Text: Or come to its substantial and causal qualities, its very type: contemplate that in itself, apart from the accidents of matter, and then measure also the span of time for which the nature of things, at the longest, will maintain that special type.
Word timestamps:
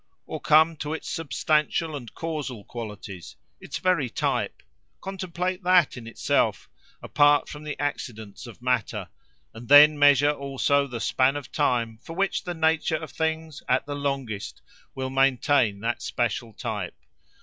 Or 0.25 0.41
come 0.41 0.77
to 0.77 0.95
its 0.95 1.07
substantial 1.07 1.95
and 1.95 2.11
causal 2.15 2.63
qualities, 2.63 3.35
its 3.59 3.77
very 3.77 4.09
type: 4.09 4.63
contemplate 4.99 5.61
that 5.61 5.95
in 5.95 6.07
itself, 6.07 6.67
apart 7.03 7.47
from 7.47 7.61
the 7.65 7.79
accidents 7.79 8.47
of 8.47 8.63
matter, 8.63 9.09
and 9.53 9.69
then 9.69 9.99
measure 9.99 10.31
also 10.31 10.87
the 10.87 10.99
span 10.99 11.35
of 11.35 11.51
time 11.51 11.99
for 12.01 12.13
which 12.15 12.45
the 12.45 12.55
nature 12.55 12.97
of 12.97 13.11
things, 13.11 13.61
at 13.69 13.85
the 13.85 13.93
longest, 13.95 14.63
will 14.95 15.11
maintain 15.11 15.81
that 15.81 16.01
special 16.01 16.51
type. 16.51 16.95